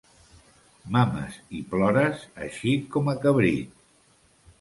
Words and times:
Mames 0.95 1.35
i 1.59 1.61
plores, 1.73 2.23
així 2.45 2.73
com 2.97 3.13
a 3.13 3.15
cabrit. 3.27 3.77